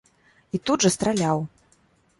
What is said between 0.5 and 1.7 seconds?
І тут жа страляў.